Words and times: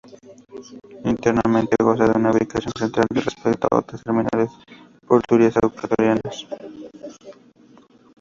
Internamente, 1.11 1.75
goza 1.83 2.05
de 2.07 2.17
una 2.17 2.31
ubicación 2.31 2.73
central 2.75 3.05
respecto 3.11 3.67
a 3.69 3.77
otras 3.77 4.01
terminales 4.01 4.49
portuarias 5.05 5.55
ecuatorianas. 5.57 6.47